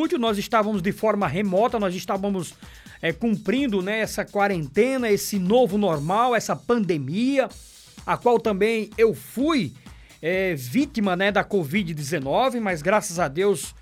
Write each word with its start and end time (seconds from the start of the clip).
estúdio, 0.00 0.18
nós 0.18 0.38
estávamos 0.38 0.80
de 0.80 0.92
forma 0.92 1.28
remota, 1.28 1.78
nós 1.78 1.94
estávamos 1.94 2.54
é, 3.02 3.12
cumprindo 3.12 3.82
né, 3.82 4.00
essa 4.00 4.24
quarentena, 4.24 5.10
esse 5.10 5.38
novo 5.38 5.76
normal, 5.76 6.34
essa 6.34 6.56
pandemia, 6.56 7.48
a 8.06 8.16
qual 8.16 8.40
também 8.40 8.88
eu 8.96 9.14
fui 9.14 9.74
é, 10.22 10.54
vítima 10.54 11.14
né, 11.14 11.30
da 11.30 11.44
Covid-19, 11.44 12.60
mas 12.60 12.80
graças 12.80 13.18
a 13.18 13.28
Deus 13.28 13.74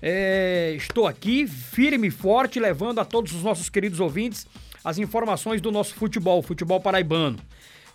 é, 0.00 0.74
estou 0.76 1.08
aqui, 1.08 1.44
firme 1.44 2.06
e 2.06 2.12
forte, 2.12 2.60
levando 2.60 3.00
a 3.00 3.04
todos 3.04 3.32
os 3.32 3.42
nossos 3.42 3.68
queridos 3.68 3.98
ouvintes 3.98 4.46
as 4.84 4.98
informações 4.98 5.60
do 5.60 5.72
nosso 5.72 5.94
futebol, 5.94 6.40
futebol 6.40 6.80
paraibano. 6.80 7.38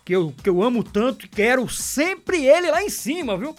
Que 0.04 0.14
eu, 0.16 0.34
que 0.42 0.50
eu 0.50 0.62
amo 0.62 0.82
tanto 0.82 1.24
e 1.24 1.28
quero 1.28 1.66
sempre 1.68 2.44
ele 2.44 2.70
lá 2.70 2.82
em 2.82 2.90
cima, 2.90 3.38
viu? 3.38 3.54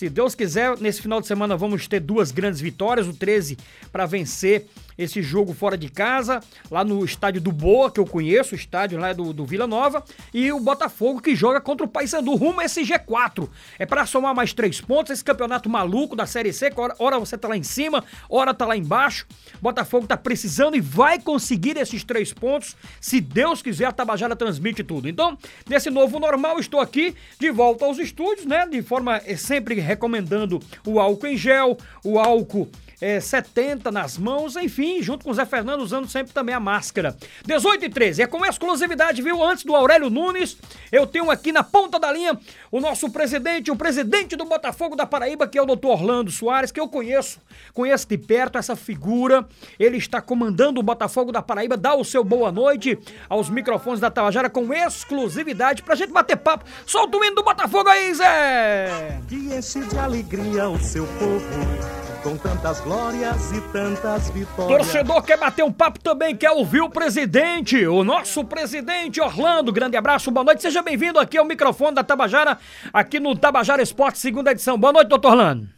Se 0.00 0.08
Deus 0.08 0.34
quiser, 0.34 0.78
nesse 0.80 1.02
final 1.02 1.20
de 1.20 1.26
semana 1.26 1.58
vamos 1.58 1.86
ter 1.86 2.00
duas 2.00 2.32
grandes 2.32 2.58
vitórias, 2.58 3.06
o 3.06 3.12
13 3.12 3.58
para 3.92 4.06
vencer 4.06 4.66
esse 5.02 5.22
jogo 5.22 5.54
fora 5.54 5.76
de 5.76 5.88
casa, 5.88 6.40
lá 6.70 6.84
no 6.84 7.04
estádio 7.04 7.40
do 7.40 7.50
Boa, 7.50 7.90
que 7.90 7.98
eu 7.98 8.06
conheço, 8.06 8.54
o 8.54 8.58
estádio 8.58 8.98
lá 8.98 9.12
do, 9.12 9.32
do 9.32 9.44
Vila 9.46 9.66
Nova, 9.66 10.04
e 10.32 10.52
o 10.52 10.60
Botafogo 10.60 11.20
que 11.20 11.34
joga 11.34 11.60
contra 11.60 11.86
o 11.86 11.88
Paysandu, 11.88 12.34
rumo 12.34 12.60
a 12.60 12.64
esse 12.64 12.82
G4. 12.82 13.48
É 13.78 13.86
para 13.86 14.04
somar 14.04 14.34
mais 14.34 14.52
três 14.52 14.80
pontos, 14.80 15.12
esse 15.12 15.24
campeonato 15.24 15.70
maluco 15.70 16.14
da 16.14 16.26
Série 16.26 16.52
C, 16.52 16.70
hora, 16.76 16.94
hora 16.98 17.18
você 17.18 17.38
tá 17.38 17.48
lá 17.48 17.56
em 17.56 17.62
cima, 17.62 18.04
hora 18.28 18.52
tá 18.52 18.66
lá 18.66 18.76
embaixo. 18.76 19.26
Botafogo 19.60 20.06
tá 20.06 20.16
precisando 20.16 20.76
e 20.76 20.80
vai 20.80 21.18
conseguir 21.18 21.76
esses 21.78 22.04
três 22.04 22.32
pontos, 22.32 22.76
se 23.00 23.20
Deus 23.20 23.62
quiser, 23.62 23.86
a 23.86 23.92
Tabajara 23.92 24.36
transmite 24.36 24.84
tudo. 24.84 25.08
Então, 25.08 25.36
nesse 25.68 25.88
novo 25.88 26.20
normal, 26.20 26.58
estou 26.60 26.80
aqui 26.80 27.14
de 27.38 27.50
volta 27.50 27.86
aos 27.86 27.98
estúdios, 27.98 28.46
né, 28.46 28.66
de 28.66 28.82
forma 28.82 29.20
eh, 29.24 29.36
sempre 29.36 29.74
recomendando 29.76 30.60
o 30.86 31.00
álcool 31.00 31.26
em 31.26 31.36
gel, 31.36 31.78
o 32.04 32.18
álcool 32.18 32.68
é, 33.00 33.18
70 33.20 33.90
nas 33.90 34.18
mãos, 34.18 34.56
enfim, 34.56 35.02
junto 35.02 35.24
com 35.24 35.30
o 35.30 35.34
Zé 35.34 35.46
Fernando 35.46 35.80
usando 35.80 36.08
sempre 36.08 36.32
também 36.32 36.54
a 36.54 36.60
máscara. 36.60 37.16
18 37.44 37.84
e 37.86 37.88
13, 37.88 38.22
é 38.22 38.26
com 38.26 38.44
exclusividade, 38.44 39.22
viu? 39.22 39.42
Antes 39.42 39.64
do 39.64 39.74
Aurélio 39.74 40.10
Nunes, 40.10 40.56
eu 40.92 41.06
tenho 41.06 41.30
aqui 41.30 41.52
na 41.52 41.62
ponta 41.62 41.98
da 41.98 42.12
linha 42.12 42.38
o 42.70 42.80
nosso 42.80 43.10
presidente, 43.10 43.70
o 43.70 43.76
presidente 43.76 44.36
do 44.36 44.44
Botafogo 44.44 44.94
da 44.94 45.06
Paraíba, 45.06 45.48
que 45.48 45.58
é 45.58 45.62
o 45.62 45.66
doutor 45.66 45.92
Orlando 45.92 46.30
Soares, 46.30 46.70
que 46.70 46.80
eu 46.80 46.88
conheço, 46.88 47.40
conheço 47.72 48.06
de 48.06 48.18
perto 48.18 48.58
essa 48.58 48.76
figura. 48.76 49.46
Ele 49.78 49.96
está 49.96 50.20
comandando 50.20 50.80
o 50.80 50.82
Botafogo 50.82 51.32
da 51.32 51.42
Paraíba, 51.42 51.76
dá 51.76 51.94
o 51.94 52.04
seu 52.04 52.22
boa 52.22 52.52
noite 52.52 52.98
aos 53.28 53.48
microfones 53.48 54.00
da 54.00 54.10
Tabajara 54.10 54.50
com 54.50 54.72
exclusividade 54.72 55.82
pra 55.82 55.94
gente 55.94 56.12
bater 56.12 56.36
papo. 56.36 56.64
Solta 56.86 57.16
o 57.16 57.24
hino 57.24 57.36
do 57.36 57.42
Botafogo 57.42 57.88
aí, 57.88 58.14
Zé! 58.14 59.20
Que 59.28 59.36
enche 59.36 59.80
de 59.80 59.98
alegria 59.98 60.68
o 60.68 60.78
seu 60.78 61.06
povo 61.06 62.00
com 62.22 62.36
tantas 62.36 62.80
glórias 62.90 63.52
e 63.52 63.60
tantas 63.72 64.30
vitórias. 64.30 64.78
Torcedor 64.78 65.22
quer 65.22 65.38
bater 65.38 65.62
um 65.62 65.72
papo 65.72 66.00
também, 66.00 66.34
quer 66.34 66.50
ouvir 66.50 66.80
o 66.80 66.90
presidente, 66.90 67.86
o 67.86 68.02
nosso 68.02 68.44
presidente 68.44 69.20
Orlando. 69.20 69.72
Grande 69.72 69.96
abraço, 69.96 70.28
boa 70.32 70.42
noite. 70.42 70.60
Seja 70.60 70.82
bem-vindo 70.82 71.20
aqui 71.20 71.38
ao 71.38 71.44
microfone 71.44 71.94
da 71.94 72.02
Tabajara, 72.02 72.58
aqui 72.92 73.20
no 73.20 73.38
Tabajara 73.38 73.80
Esporte, 73.80 74.18
segunda 74.18 74.50
edição. 74.50 74.76
Boa 74.76 74.92
noite, 74.92 75.06
doutor 75.06 75.30
Orlando. 75.30 75.68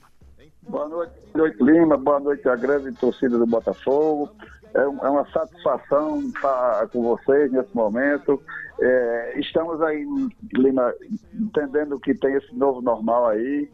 Boa 0.63 0.89
noite, 0.89 1.13
boa 1.35 1.49
noite 1.49 1.63
Lima, 1.63 1.99
boa 1.99 2.19
noite 2.19 2.49
a 2.49 2.57
grande 2.57 2.91
torcida 2.93 3.37
do 3.37 3.45
Botafogo. 3.45 4.31
É, 4.75 4.81
é 4.81 4.87
uma 4.87 5.31
satisfação 5.33 6.19
estar 6.23 6.89
com 6.89 7.03
vocês 7.03 7.53
nesse 7.53 7.77
momento. 7.77 8.43
É, 8.81 9.35
estamos 9.39 9.83
aí, 9.83 10.07
Lima, 10.55 10.95
entendendo 11.35 12.01
que 12.01 12.15
tem 12.15 12.37
esse 12.37 12.55
novo 12.55 12.81
normal 12.81 13.27
aí 13.27 13.69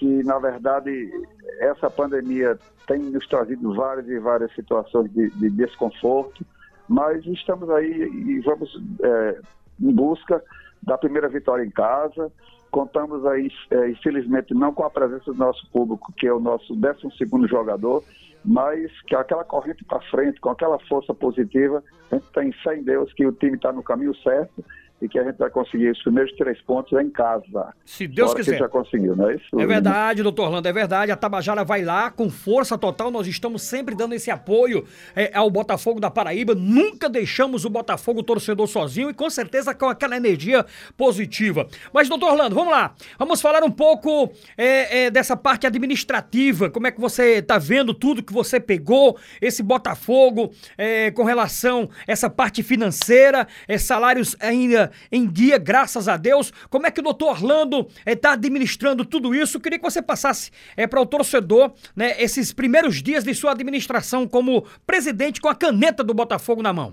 que, 0.00 0.22
na 0.24 0.38
verdade, 0.38 1.12
essa 1.58 1.90
pandemia 1.90 2.58
tem 2.86 2.98
nos 3.00 3.26
trazido 3.28 3.74
várias 3.74 4.08
e 4.08 4.18
várias 4.18 4.50
situações 4.54 5.12
de, 5.12 5.28
de 5.28 5.50
desconforto, 5.50 6.42
mas 6.88 7.24
estamos 7.26 7.68
aí 7.68 8.08
e 8.08 8.40
vamos 8.40 8.82
é, 9.02 9.40
em 9.78 9.92
busca 9.92 10.42
da 10.82 10.96
primeira 10.96 11.28
vitória 11.28 11.62
em 11.62 11.70
casa. 11.70 12.32
Contamos 12.70 13.26
aí, 13.26 13.50
é, 13.70 13.90
infelizmente, 13.90 14.54
não 14.54 14.72
com 14.72 14.84
a 14.84 14.90
presença 14.90 15.32
do 15.32 15.38
nosso 15.38 15.70
público, 15.70 16.14
que 16.16 16.26
é 16.26 16.32
o 16.32 16.40
nosso 16.40 16.74
12 16.74 17.46
jogador, 17.46 18.02
mas 18.42 18.90
que 19.02 19.14
aquela 19.14 19.44
corrente 19.44 19.84
para 19.84 20.00
frente, 20.00 20.40
com 20.40 20.48
aquela 20.48 20.78
força 20.88 21.12
positiva, 21.12 21.84
a 22.10 22.14
gente 22.14 22.32
tem 22.32 22.52
fé 22.52 22.78
em 22.78 22.82
Deus 22.82 23.12
que 23.12 23.26
o 23.26 23.32
time 23.32 23.56
está 23.56 23.70
no 23.70 23.82
caminho 23.82 24.14
certo 24.22 24.64
e 25.00 25.08
que 25.08 25.18
a 25.18 25.24
gente 25.24 25.36
vai 25.36 25.48
conseguir 25.48 25.90
os 25.90 26.02
primeiros 26.02 26.32
três 26.36 26.60
pontos 26.62 26.98
em 26.98 27.08
casa. 27.10 27.74
Se 27.84 28.06
Deus 28.06 28.34
quiser. 28.34 28.52
Que 28.52 28.58
já 28.58 28.68
conseguiu, 28.68 29.16
não 29.16 29.30
é 29.30 29.36
isso? 29.36 29.60
É 29.60 29.66
verdade, 29.66 30.22
doutor 30.22 30.46
Orlando, 30.46 30.68
é 30.68 30.72
verdade. 30.72 31.10
A 31.10 31.16
Tabajara 31.16 31.64
vai 31.64 31.82
lá 31.82 32.10
com 32.10 32.28
força 32.28 32.76
total. 32.76 33.10
Nós 33.10 33.26
estamos 33.26 33.62
sempre 33.62 33.94
dando 33.94 34.14
esse 34.14 34.30
apoio 34.30 34.84
é, 35.16 35.30
ao 35.34 35.50
Botafogo 35.50 36.00
da 36.00 36.10
Paraíba. 36.10 36.54
Nunca 36.54 37.08
deixamos 37.08 37.64
o 37.64 37.70
Botafogo 37.70 38.22
torcedor 38.22 38.66
sozinho 38.66 39.08
e 39.08 39.14
com 39.14 39.30
certeza 39.30 39.74
com 39.74 39.86
aquela 39.86 40.16
energia 40.16 40.66
positiva. 40.96 41.66
Mas, 41.92 42.08
doutor 42.08 42.32
Orlando, 42.32 42.54
vamos 42.54 42.72
lá. 42.72 42.94
Vamos 43.18 43.40
falar 43.40 43.64
um 43.64 43.70
pouco 43.70 44.30
é, 44.56 45.04
é, 45.04 45.10
dessa 45.10 45.36
parte 45.36 45.66
administrativa. 45.66 46.68
Como 46.68 46.86
é 46.86 46.90
que 46.90 47.00
você 47.00 47.38
está 47.38 47.58
vendo 47.58 47.94
tudo 47.94 48.22
que 48.22 48.32
você 48.32 48.60
pegou, 48.60 49.18
esse 49.40 49.62
Botafogo, 49.62 50.52
é, 50.76 51.10
com 51.10 51.24
relação 51.24 51.88
a 52.06 52.12
essa 52.12 52.28
parte 52.28 52.62
financeira, 52.62 53.46
é, 53.66 53.78
salários 53.78 54.36
ainda 54.40 54.89
em 55.10 55.26
dia, 55.26 55.58
graças 55.58 56.08
a 56.08 56.16
Deus. 56.16 56.50
Como 56.68 56.86
é 56.86 56.90
que 56.90 57.00
o 57.00 57.02
doutor 57.02 57.30
Orlando 57.30 57.86
está 58.06 58.30
eh, 58.30 58.32
administrando 58.32 59.04
tudo 59.04 59.34
isso? 59.34 59.60
Queria 59.60 59.78
que 59.78 59.84
você 59.84 60.02
passasse 60.02 60.50
é, 60.76 60.86
para 60.86 61.00
o 61.00 61.06
torcedor 61.06 61.72
né, 61.94 62.20
esses 62.20 62.52
primeiros 62.52 63.02
dias 63.02 63.24
de 63.24 63.34
sua 63.34 63.52
administração 63.52 64.26
como 64.26 64.64
presidente 64.86 65.40
com 65.40 65.48
a 65.48 65.54
caneta 65.54 66.02
do 66.02 66.14
Botafogo 66.14 66.62
na 66.62 66.72
mão. 66.72 66.92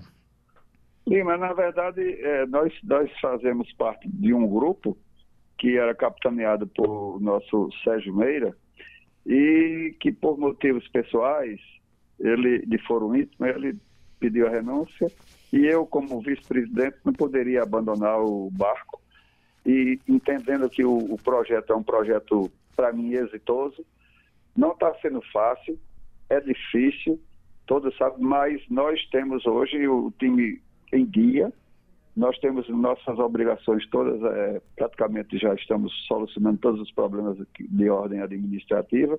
Sim, 1.08 1.22
mas 1.22 1.40
na 1.40 1.52
verdade 1.54 2.02
é, 2.02 2.46
nós, 2.46 2.72
nós 2.84 3.10
fazemos 3.20 3.72
parte 3.72 4.06
de 4.08 4.34
um 4.34 4.46
grupo 4.46 4.96
que 5.56 5.76
era 5.76 5.94
capitaneado 5.94 6.66
por 6.66 7.20
nosso 7.20 7.70
Sérgio 7.82 8.14
Meira 8.14 8.54
e 9.26 9.94
que 10.00 10.12
por 10.12 10.38
motivos 10.38 10.86
pessoais, 10.88 11.60
ele 12.18 12.64
de 12.66 12.78
foro 12.86 13.14
íntimo, 13.16 13.46
ele 13.46 13.76
pediu 14.20 14.46
a 14.46 14.50
renúncia 14.50 15.10
e 15.52 15.66
eu, 15.66 15.86
como 15.86 16.20
vice-presidente, 16.20 16.96
não 17.04 17.12
poderia 17.12 17.62
abandonar 17.62 18.20
o 18.20 18.50
barco. 18.50 19.00
E 19.64 19.98
entendendo 20.08 20.68
que 20.68 20.84
o, 20.84 20.96
o 20.96 21.18
projeto 21.18 21.72
é 21.72 21.76
um 21.76 21.82
projeto, 21.82 22.50
para 22.76 22.92
mim, 22.92 23.12
exitoso, 23.12 23.84
não 24.56 24.72
está 24.72 24.94
sendo 25.00 25.22
fácil, 25.32 25.78
é 26.28 26.40
difícil, 26.40 27.20
todos 27.66 27.96
sabem, 27.96 28.18
mas 28.20 28.62
nós 28.68 29.04
temos 29.10 29.46
hoje 29.46 29.86
o 29.86 30.12
time 30.18 30.60
em 30.92 31.04
dia, 31.04 31.52
nós 32.18 32.36
temos 32.38 32.68
nossas 32.68 33.16
obrigações 33.18 33.88
todas, 33.90 34.20
é, 34.20 34.60
praticamente 34.74 35.38
já 35.38 35.54
estamos 35.54 35.92
solucionando 36.08 36.58
todos 36.58 36.80
os 36.80 36.90
problemas 36.90 37.38
de 37.60 37.88
ordem 37.88 38.20
administrativa. 38.20 39.16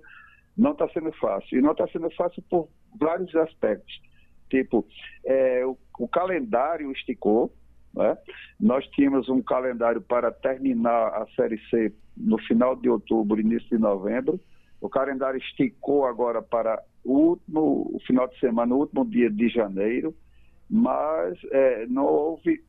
Não 0.58 0.72
está 0.74 0.90
sendo 0.90 1.10
fácil. 1.14 1.60
E 1.60 1.62
não 1.62 1.72
está 1.72 1.88
sendo 1.88 2.10
fácil 2.12 2.44
por 2.50 2.68
vários 3.00 3.34
aspectos. 3.38 4.02
Tipo, 4.50 4.86
é, 5.24 5.66
o, 5.66 5.78
o, 6.00 6.08
calendário 6.08 6.92
esticou, 6.92 7.54
né? 7.94 8.18
nós 8.60 8.86
tínhamos 8.88 9.30
um 9.30 9.42
calendário 9.42 10.02
para 10.02 10.32
terminar 10.32 11.08
a 11.10 11.28
Série 11.36 11.60
C 11.70 11.94
no 12.16 12.38
final 12.40 12.76
de 12.76 12.90
outubro, 12.90 13.40
início 13.40 13.70
de 13.70 13.78
novembro. 13.78 14.40
O 14.82 14.90
calendário 14.90 15.38
esticou 15.38 16.06
agora 16.06 16.42
para 16.42 16.82
o 17.04 17.14
último 17.14 17.92
o 17.94 18.00
final 18.06 18.28
de 18.28 18.40
semana, 18.40 18.74
o 18.74 18.80
último 18.80 19.06
dia 19.06 19.30
de 19.30 19.50
janeiro, 19.50 20.16
mas 20.70 21.38
é, 21.52 21.86
não 21.88 22.06
houve 22.06 22.64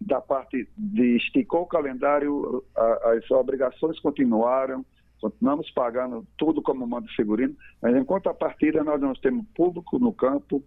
da 0.00 0.20
parte 0.20 0.66
de 0.76 1.16
esticou 1.16 1.62
o 1.62 1.66
calendário, 1.66 2.64
a, 2.74 3.12
as 3.12 3.30
obrigações 3.30 4.00
continuaram, 4.00 4.84
continuamos 5.20 5.70
pagando 5.70 6.26
tudo 6.38 6.62
como 6.62 6.86
manda 6.86 7.06
figurino, 7.14 7.54
mas 7.82 7.94
enquanto 7.94 8.28
a 8.28 8.34
partida 8.34 8.82
nós 8.82 9.00
não 9.00 9.12
temos 9.14 9.44
público 9.54 9.98
no 9.98 10.12
campo, 10.12 10.62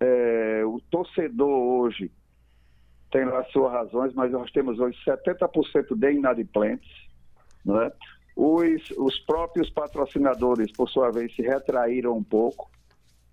é, 0.00 0.62
o 0.64 0.80
torcedor 0.90 1.48
hoje 1.48 2.10
tem 3.10 3.24
lá 3.24 3.44
suas 3.44 3.72
razões, 3.72 4.12
mas 4.14 4.32
nós 4.32 4.50
temos 4.50 4.78
hoje 4.80 4.98
70% 5.06 5.96
de 5.96 6.12
inadimplentes. 6.12 6.90
Né? 7.64 7.92
Os, 8.34 8.90
os 8.98 9.18
próprios 9.20 9.70
patrocinadores, 9.70 10.72
por 10.72 10.88
sua 10.88 11.10
vez, 11.12 11.34
se 11.36 11.42
retraíram 11.42 12.16
um 12.16 12.24
pouco. 12.24 12.68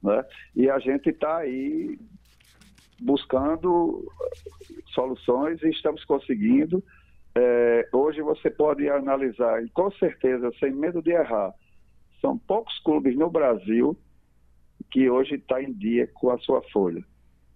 Né? 0.03 0.23
E 0.55 0.69
a 0.69 0.77
gente 0.77 1.09
está 1.09 1.37
aí 1.37 1.97
buscando 2.99 4.05
soluções 4.93 5.61
e 5.63 5.69
estamos 5.69 6.05
conseguindo. 6.05 6.83
É, 7.33 7.89
hoje 7.91 8.21
você 8.21 8.51
pode 8.51 8.87
analisar, 8.87 9.63
e 9.63 9.69
com 9.69 9.89
certeza, 9.93 10.51
sem 10.59 10.71
medo 10.71 11.01
de 11.01 11.11
errar, 11.11 11.53
são 12.19 12.37
poucos 12.37 12.77
clubes 12.83 13.17
no 13.17 13.29
Brasil 13.29 13.97
que 14.91 15.09
hoje 15.09 15.35
está 15.35 15.61
em 15.63 15.71
dia 15.73 16.07
com 16.13 16.29
a 16.29 16.38
sua 16.39 16.61
folha. 16.71 17.03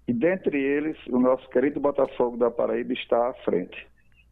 E 0.08 0.14
dentre 0.14 0.60
eles, 0.60 0.98
o 1.08 1.20
nosso 1.20 1.48
querido 1.50 1.80
Botafogo 1.80 2.38
da 2.38 2.50
Paraíba 2.50 2.94
está 2.94 3.30
à 3.30 3.34
frente. 3.44 3.88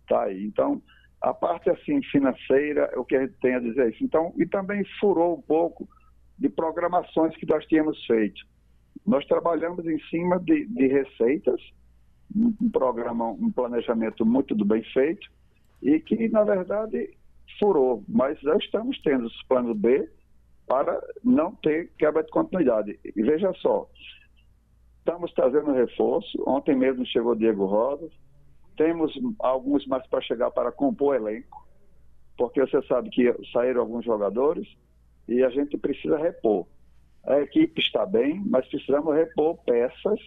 Tá 0.08 0.24
aí. 0.24 0.46
Então, 0.46 0.82
a 1.22 1.34
parte 1.34 1.70
assim 1.70 2.02
financeira, 2.04 2.92
o 2.96 3.04
que 3.04 3.16
a 3.16 3.22
gente 3.22 3.36
tem 3.42 3.56
a 3.56 3.60
dizer 3.60 3.88
é 3.88 3.90
isso. 3.90 4.04
Então, 4.04 4.34
e 4.38 4.46
também 4.46 4.84
furou 5.00 5.38
um 5.38 5.42
pouco 5.42 5.88
de 6.38 6.50
programações 6.50 7.36
que 7.38 7.46
nós 7.46 7.66
tínhamos 7.66 8.04
feito. 8.06 8.42
Nós 9.06 9.26
trabalhamos 9.26 9.86
em 9.86 10.00
cima 10.10 10.40
de, 10.40 10.66
de 10.66 10.88
receitas, 10.88 11.60
um 12.36 12.70
programa, 12.70 13.30
um 13.32 13.52
planejamento 13.52 14.26
muito 14.26 14.56
bem 14.66 14.84
feito, 14.94 15.28
e 15.82 16.00
que, 16.00 16.28
na 16.30 16.44
verdade, 16.44 17.10
furou. 17.60 18.04
Mas 18.08 18.40
já 18.40 18.56
estamos 18.58 19.00
tendo 19.02 19.26
os 19.26 19.44
planos 19.44 19.78
B 19.78 20.10
para 20.68 21.02
não 21.24 21.54
ter 21.56 21.92
quebra 21.98 22.24
de 22.24 22.32
continuidade. 22.32 23.00
E 23.04 23.22
veja 23.22 23.54
só, 23.56 23.88
estamos 25.00 25.32
trazendo 25.34 25.74
reforço. 25.74 26.42
Ontem 26.48 26.76
mesmo 26.76 27.06
chegou 27.06 27.36
Diego 27.36 27.66
Rosa. 27.66 28.10
Temos 28.78 29.14
alguns 29.40 29.86
mais 29.86 30.06
para 30.08 30.22
chegar 30.22 30.50
para 30.52 30.72
compor 30.72 31.16
elenco, 31.16 31.68
porque 32.38 32.60
você 32.60 32.82
sabe 32.84 33.10
que 33.10 33.32
saíram 33.52 33.82
alguns 33.82 34.04
jogadores 34.04 34.68
e 35.28 35.44
a 35.44 35.50
gente 35.50 35.78
precisa 35.78 36.18
repor. 36.18 36.66
A 37.26 37.40
equipe 37.40 37.80
está 37.80 38.06
bem, 38.06 38.42
mas 38.46 38.68
precisamos 38.68 39.16
repor 39.16 39.58
peças 39.64 40.20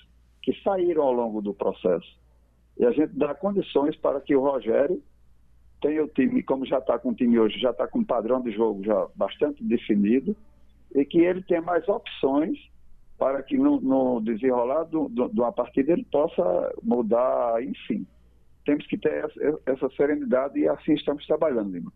que 0.43 0.55
saíram 0.63 1.03
ao 1.03 1.13
longo 1.13 1.43
do 1.43 1.53
processo. 1.53 2.17
E 2.79 2.85
a 2.85 2.93
gente 2.93 3.15
dá 3.17 3.35
condições 3.35 3.97
para 3.97 4.21
que 4.21 4.35
o 4.37 4.41
Rogério 4.41 5.03
tenha 5.81 6.05
o 6.05 6.09
time, 6.09 6.43
como 6.43 6.67
já 6.67 6.79
está 6.79 6.99
com 6.99 7.11
o 7.11 7.15
time 7.15 7.39
hoje, 7.39 7.59
já 7.59 7.71
está 7.71 7.87
com 7.87 8.01
um 8.01 8.05
padrão 8.05 8.41
de 8.41 8.51
jogo 8.53 8.83
já 8.85 9.07
bastante 9.15 9.63
definido, 9.63 10.37
e 10.95 11.05
que 11.05 11.19
ele 11.19 11.43
tenha 11.43 11.63
mais 11.63 11.87
opções 11.89 12.59
para 13.19 13.43
que 13.43 13.57
no, 13.57 13.81
no 13.81 14.21
desenrolar 14.21 14.85
de 14.85 14.97
uma 15.41 15.53
partida 15.53 15.93
ele 15.93 16.05
possa 16.05 16.75
mudar, 16.83 17.63
enfim 17.63 18.07
temos 18.67 18.87
que 18.87 18.99
ter 18.99 19.25
essa 19.65 19.89
serenidade 19.97 20.59
e 20.59 20.69
assim 20.69 20.95
estamos 20.95 21.25
trabalhando, 21.25 21.71
Lima. 21.71 21.93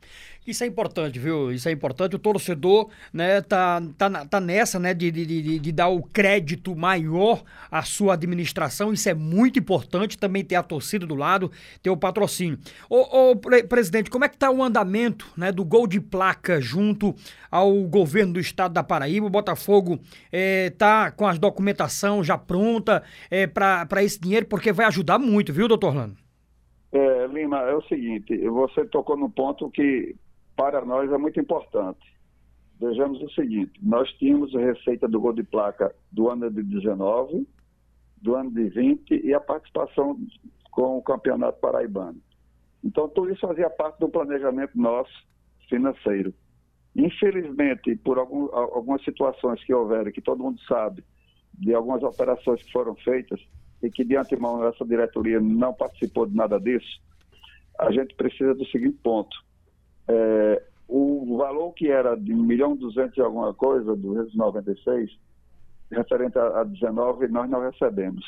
Isso 0.47 0.65
é 0.65 0.67
importante, 0.67 1.19
viu? 1.19 1.53
Isso 1.53 1.69
é 1.69 1.73
importante. 1.73 2.17
O 2.17 2.19
torcedor 2.19 2.89
né, 3.13 3.43
tá, 3.43 3.83
tá, 3.99 4.25
tá 4.25 4.41
nessa, 4.41 4.79
né, 4.79 4.95
de, 4.95 5.11
de, 5.11 5.27
de, 5.27 5.59
de 5.59 5.73
dar 5.73 5.89
o 5.89 6.03
crédito 6.03 6.75
maior 6.75 7.43
à 7.71 7.83
sua 7.83 8.15
administração. 8.15 8.93
Isso 8.93 9.09
é 9.09 9.15
muito 9.15 9.59
importante. 9.59 10.17
Também 10.17 10.45
ter 10.45 10.55
a 10.55 10.63
torcida 10.63 11.07
do 11.07 11.15
lado, 11.15 11.51
ter 11.83 11.91
o 11.91 11.97
patrocínio. 11.97 12.59
Ô, 12.89 13.33
ô 13.33 13.37
presidente, 13.37 14.09
como 14.09 14.25
é 14.25 14.29
que 14.29 14.39
tá 14.39 14.51
o 14.51 14.63
andamento 14.63 15.27
né, 15.37 15.51
do 15.51 15.65
gol 15.65 15.87
de 15.87 16.01
placa 16.01 16.61
junto 16.61 17.15
ao 17.51 17.83
governo 17.83 18.35
do 18.35 18.41
estado 18.41 18.73
da 18.73 18.83
Paraíba? 18.83 19.27
O 19.27 19.31
Botafogo 19.31 20.01
é, 20.33 20.71
tá 20.71 21.11
com 21.11 21.27
as 21.27 21.39
documentação 21.39 22.23
já 22.23 22.39
pronta 22.39 23.03
é, 23.31 23.47
para 23.47 24.05
esse 24.05 24.21
dinheiro, 24.21 24.47
porque 24.47 24.73
vai 24.73 24.87
ajudar 24.87 25.19
muito, 25.19 25.53
viu, 25.53 25.67
doutor 25.67 25.89
Orlando? 25.89 26.30
Lima, 27.31 27.59
é 27.59 27.75
o 27.75 27.83
seguinte, 27.83 28.37
você 28.49 28.85
tocou 28.85 29.17
no 29.17 29.31
ponto 29.31 29.71
que 29.71 30.15
para 30.57 30.85
nós 30.85 31.11
é 31.11 31.17
muito 31.17 31.41
importante. 31.41 32.01
Vejamos 32.79 33.23
o 33.23 33.31
seguinte, 33.31 33.73
nós 33.83 34.11
tínhamos 34.15 34.55
a 34.55 34.61
receita 34.61 35.07
do 35.07 35.21
gol 35.21 35.33
de 35.33 35.43
placa 35.43 35.95
do 36.11 36.29
ano 36.29 36.51
de 36.51 36.63
19, 36.63 37.47
do 38.21 38.35
ano 38.35 38.51
de 38.51 38.69
20 38.69 39.23
e 39.25 39.35
a 39.35 39.41
participação 39.41 40.19
com 40.71 40.99
o 40.99 41.03
Campeonato 41.03 41.61
Paraibano. 41.61 42.21
Então, 42.83 43.09
tudo 43.09 43.31
isso 43.31 43.47
fazia 43.47 43.69
parte 43.69 43.99
do 43.99 44.09
planejamento 44.09 44.79
nosso 44.79 45.13
financeiro. 45.69 46.33
Infelizmente, 46.97 47.95
por 47.97 48.19
algum, 48.19 48.47
algumas 48.55 49.05
situações 49.05 49.63
que 49.65 49.73
houveram, 49.73 50.11
que 50.11 50.21
todo 50.21 50.43
mundo 50.43 50.61
sabe, 50.63 51.05
de 51.55 51.75
algumas 51.75 52.03
operações 52.03 52.63
que 52.63 52.73
foram 52.73 52.95
feitas, 52.97 53.41
e 53.83 53.91
que 53.91 54.05
de 54.05 54.17
antemão 54.17 54.65
essa 54.67 54.85
diretoria 54.85 55.41
não 55.41 55.73
participou 55.73 56.27
de 56.27 56.35
nada 56.35 56.59
disso, 56.59 57.01
a 57.79 57.91
gente 57.91 58.15
precisa 58.15 58.55
do 58.55 58.67
seguinte 58.67 58.99
ponto. 59.03 59.37
É, 60.09 60.63
o 60.89 61.37
valor 61.37 61.73
que 61.73 61.89
era 61.89 62.17
de 62.17 62.35
1 62.35 62.43
milhão 62.43 62.75
e 62.75 62.79
200 62.79 63.17
e 63.17 63.21
alguma 63.21 63.55
coisa, 63.55 63.95
do 63.95 64.15
296, 64.15 65.11
referente 65.91 66.39
a, 66.39 66.61
a 66.61 66.65
19, 66.65 67.29
nós 67.29 67.49
não 67.49 67.61
recebemos. 67.61 68.25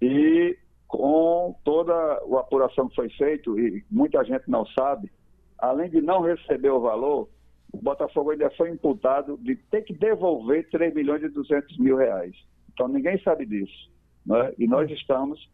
E 0.00 0.56
com 0.86 1.54
toda 1.64 1.92
a 1.94 2.40
apuração 2.40 2.88
que 2.88 2.96
foi 2.96 3.08
feita, 3.10 3.48
e 3.50 3.82
muita 3.90 4.24
gente 4.24 4.50
não 4.50 4.66
sabe, 4.66 5.10
além 5.58 5.88
de 5.88 6.00
não 6.00 6.20
receber 6.20 6.70
o 6.70 6.80
valor, 6.80 7.28
o 7.72 7.78
Botafogo 7.78 8.32
ainda 8.32 8.50
foi 8.50 8.70
imputado 8.70 9.38
de 9.38 9.54
ter 9.54 9.82
que 9.82 9.94
devolver 9.94 10.68
3 10.70 10.92
milhões 10.94 11.22
e 11.22 11.28
200 11.28 11.78
mil 11.78 11.96
reais. 11.96 12.34
Então 12.72 12.88
ninguém 12.88 13.20
sabe 13.22 13.46
disso. 13.46 13.90
Né? 14.26 14.52
E 14.58 14.66
nós 14.66 14.90
estamos, 14.90 15.48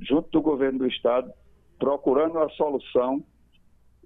junto 0.00 0.28
do 0.30 0.42
governo 0.42 0.80
do 0.80 0.86
Estado, 0.86 1.32
procurando 1.80 2.38
a 2.38 2.48
solução, 2.50 3.24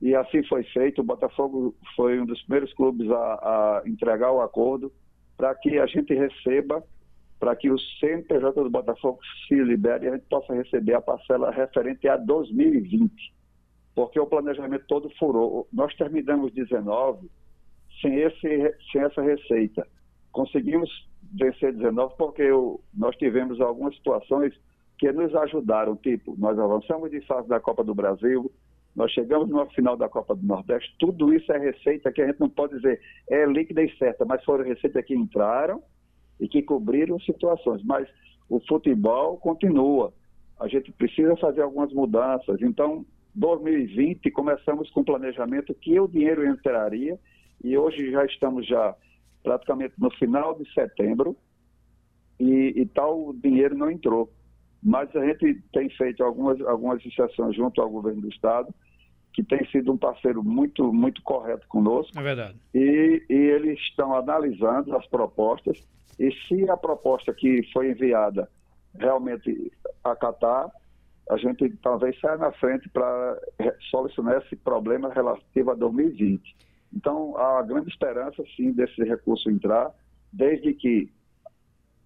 e 0.00 0.14
assim 0.14 0.42
foi 0.44 0.62
feito. 0.64 1.00
O 1.00 1.04
Botafogo 1.04 1.74
foi 1.94 2.18
um 2.20 2.24
dos 2.24 2.40
primeiros 2.42 2.72
clubes 2.74 3.10
a, 3.10 3.16
a 3.16 3.82
entregar 3.84 4.32
o 4.32 4.40
acordo 4.40 4.90
para 5.36 5.54
que 5.56 5.78
a 5.78 5.86
gente 5.86 6.14
receba, 6.14 6.82
para 7.38 7.54
que 7.56 7.70
o 7.70 7.78
CNPJ 7.78 8.62
do 8.62 8.70
Botafogo 8.70 9.18
se 9.46 9.56
libere 9.56 10.06
e 10.06 10.08
a 10.08 10.12
gente 10.12 10.26
possa 10.30 10.54
receber 10.54 10.94
a 10.94 11.00
parcela 11.00 11.50
referente 11.50 12.08
a 12.08 12.16
2020. 12.16 13.12
Porque 13.94 14.18
o 14.18 14.26
planejamento 14.26 14.84
todo 14.86 15.10
furou. 15.18 15.68
Nós 15.72 15.94
terminamos 15.96 16.52
19 16.52 17.28
sem, 18.00 18.20
esse, 18.20 18.74
sem 18.92 19.02
essa 19.02 19.20
receita. 19.20 19.86
Conseguimos 20.32 20.90
vencer 21.32 21.72
19 21.72 22.14
porque 22.16 22.48
nós 22.92 23.16
tivemos 23.16 23.60
algumas 23.60 23.94
situações 23.96 24.54
que 24.98 25.10
nos 25.12 25.34
ajudaram, 25.34 25.96
tipo, 25.96 26.34
nós 26.38 26.58
avançamos 26.58 27.10
de 27.10 27.20
fase 27.22 27.48
da 27.48 27.60
Copa 27.60 27.82
do 27.82 27.94
Brasil, 27.94 28.50
nós 28.94 29.10
chegamos 29.10 29.48
no 29.48 29.66
final 29.70 29.96
da 29.96 30.08
Copa 30.08 30.34
do 30.36 30.46
Nordeste, 30.46 30.94
tudo 30.98 31.34
isso 31.34 31.52
é 31.52 31.58
receita 31.58 32.12
que 32.12 32.22
a 32.22 32.26
gente 32.26 32.38
não 32.38 32.48
pode 32.48 32.76
dizer 32.76 33.00
é 33.28 33.44
líquida 33.44 33.82
e 33.82 33.96
certa, 33.96 34.24
mas 34.24 34.44
foram 34.44 34.64
receitas 34.64 35.04
que 35.04 35.14
entraram 35.14 35.82
e 36.38 36.48
que 36.48 36.62
cobriram 36.62 37.18
situações. 37.20 37.82
Mas 37.82 38.08
o 38.48 38.60
futebol 38.60 39.36
continua. 39.38 40.12
A 40.60 40.68
gente 40.68 40.92
precisa 40.92 41.36
fazer 41.36 41.62
algumas 41.62 41.92
mudanças. 41.92 42.62
Então, 42.62 43.04
2020 43.34 44.30
começamos 44.30 44.88
com 44.90 45.02
planejamento 45.02 45.74
que 45.74 45.98
o 45.98 46.06
dinheiro 46.06 46.46
entraria 46.46 47.18
e 47.64 47.76
hoje 47.76 48.12
já 48.12 48.24
estamos 48.24 48.66
já 48.66 48.94
praticamente 49.42 49.94
no 49.98 50.10
final 50.12 50.58
de 50.58 50.72
setembro, 50.72 51.36
e, 52.40 52.72
e 52.76 52.86
tal 52.86 53.32
dinheiro 53.34 53.76
não 53.76 53.90
entrou. 53.90 54.30
Mas 54.84 55.14
a 55.16 55.24
gente 55.24 55.62
tem 55.72 55.88
feito 55.90 56.22
algumas, 56.22 56.60
algumas 56.60 57.02
iniciações 57.02 57.56
junto 57.56 57.80
ao 57.80 57.88
governo 57.88 58.20
do 58.20 58.28
Estado, 58.28 58.72
que 59.32 59.42
tem 59.42 59.66
sido 59.70 59.92
um 59.92 59.96
parceiro 59.96 60.44
muito, 60.44 60.92
muito 60.92 61.22
correto 61.22 61.66
conosco. 61.68 62.12
É 62.16 62.22
verdade. 62.22 62.56
E, 62.74 63.24
e 63.28 63.34
eles 63.34 63.78
estão 63.80 64.14
analisando 64.14 64.94
as 64.94 65.06
propostas, 65.06 65.82
e 66.18 66.30
se 66.46 66.68
a 66.68 66.76
proposta 66.76 67.32
que 67.32 67.62
foi 67.72 67.90
enviada 67.90 68.48
realmente 68.94 69.72
acatar, 70.04 70.70
a 71.30 71.36
gente 71.38 71.68
talvez 71.82 72.18
saia 72.20 72.36
na 72.36 72.52
frente 72.52 72.88
para 72.90 73.40
solucionar 73.90 74.42
esse 74.42 74.54
problema 74.54 75.12
relativo 75.12 75.70
a 75.70 75.74
2020. 75.74 76.54
Então, 76.94 77.36
há 77.36 77.62
grande 77.62 77.88
esperança, 77.88 78.44
sim, 78.54 78.70
desse 78.72 79.02
recurso 79.02 79.50
entrar, 79.50 79.90
desde 80.32 80.74
que 80.74 81.10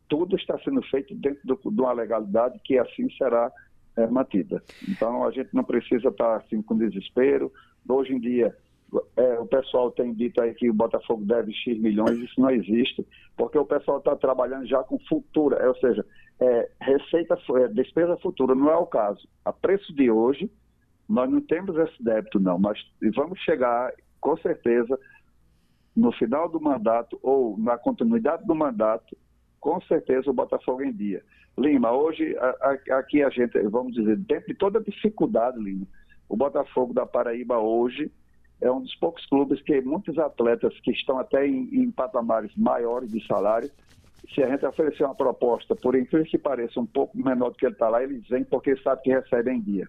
tudo 0.08 0.36
está 0.36 0.58
sendo 0.60 0.82
feito 0.82 1.14
dentro 1.14 1.40
do, 1.44 1.56
de 1.70 1.80
uma 1.80 1.92
legalidade 1.92 2.58
que 2.64 2.78
assim 2.78 3.10
será 3.16 3.52
é, 3.96 4.06
mantida. 4.06 4.62
Então, 4.88 5.24
a 5.24 5.30
gente 5.30 5.50
não 5.52 5.64
precisa 5.64 6.08
estar 6.08 6.36
assim 6.36 6.62
com 6.62 6.76
desespero. 6.76 7.52
Hoje 7.88 8.14
em 8.14 8.20
dia, 8.20 8.54
é, 9.16 9.38
o 9.38 9.46
pessoal 9.46 9.90
tem 9.90 10.14
dito 10.14 10.40
aí 10.40 10.54
que 10.54 10.70
o 10.70 10.74
Botafogo 10.74 11.24
deve 11.24 11.52
X 11.52 11.78
milhões, 11.78 12.18
isso 12.18 12.40
não 12.40 12.50
existe, 12.50 13.06
porque 13.36 13.58
o 13.58 13.66
pessoal 13.66 13.98
está 13.98 14.16
trabalhando 14.16 14.66
já 14.66 14.82
com 14.82 14.98
futura, 15.00 15.56
é, 15.56 15.68
ou 15.68 15.76
seja, 15.76 16.04
é, 16.40 16.70
receita, 16.80 17.36
despesa 17.72 18.16
futura, 18.16 18.54
não 18.54 18.70
é 18.70 18.76
o 18.76 18.86
caso. 18.86 19.28
A 19.44 19.52
preço 19.52 19.92
de 19.94 20.10
hoje, 20.10 20.50
nós 21.08 21.30
não 21.30 21.40
temos 21.40 21.76
esse 21.76 22.02
débito, 22.02 22.40
não, 22.40 22.58
mas 22.58 22.78
vamos 23.14 23.38
chegar 23.40 23.92
com 24.20 24.36
certeza, 24.38 24.98
no 25.94 26.12
final 26.12 26.48
do 26.48 26.60
mandato 26.60 27.18
ou 27.22 27.58
na 27.58 27.76
continuidade 27.76 28.46
do 28.46 28.54
mandato, 28.54 29.16
com 29.60 29.80
certeza 29.82 30.30
o 30.30 30.34
Botafogo 30.34 30.82
em 30.82 30.92
dia. 30.92 31.22
Lima, 31.56 31.92
hoje, 31.92 32.36
aqui 32.90 33.22
a 33.22 33.30
gente, 33.30 33.58
vamos 33.62 33.94
dizer, 33.94 34.16
dentro 34.16 34.46
de 34.48 34.54
toda 34.54 34.78
a 34.78 34.82
dificuldade, 34.82 35.58
Lima, 35.58 35.86
o 36.28 36.36
Botafogo 36.36 36.92
da 36.92 37.06
Paraíba 37.06 37.58
hoje 37.58 38.10
é 38.60 38.70
um 38.70 38.80
dos 38.80 38.94
poucos 38.96 39.24
clubes 39.26 39.60
que 39.62 39.80
muitos 39.80 40.18
atletas 40.18 40.78
que 40.80 40.90
estão 40.90 41.18
até 41.18 41.46
em, 41.46 41.68
em 41.72 41.90
patamares 41.90 42.54
maiores 42.56 43.10
de 43.10 43.24
salário, 43.26 43.70
se 44.34 44.42
a 44.42 44.48
gente 44.48 44.66
oferecer 44.66 45.04
uma 45.04 45.14
proposta, 45.14 45.74
por 45.74 45.94
incrível 45.94 46.26
que 46.26 46.38
pareça, 46.38 46.80
um 46.80 46.86
pouco 46.86 47.16
menor 47.16 47.50
do 47.50 47.56
que 47.56 47.66
ele 47.66 47.72
está 47.72 47.88
lá, 47.88 48.02
eles 48.02 48.26
vêm 48.28 48.44
porque 48.44 48.76
sabe 48.78 49.02
que 49.02 49.10
recebem 49.10 49.58
em 49.58 49.60
dia. 49.60 49.88